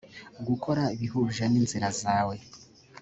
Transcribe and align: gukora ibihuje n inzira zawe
gukora 0.47 0.83
ibihuje 0.95 1.43
n 1.47 1.53
inzira 1.61 1.89
zawe 2.01 2.35